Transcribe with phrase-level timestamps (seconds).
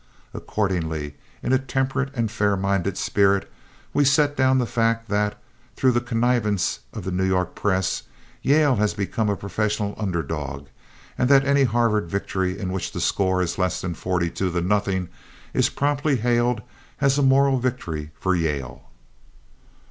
[0.33, 1.13] Accordingly,
[1.43, 3.47] in a temperate and fairminded spirit,
[3.93, 5.39] we set down the fact that,
[5.75, 8.01] through the connivance of the New York press,
[8.41, 10.65] Yale has become a professional underdog
[11.19, 14.61] and that any Harvard victory in which the score is less than forty two to
[14.61, 15.07] nothing
[15.53, 16.61] is promptly hailed
[16.99, 18.89] as a moral victory for Yale.